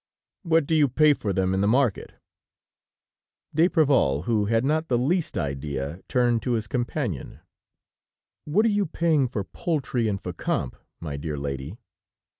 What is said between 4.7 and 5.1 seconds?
the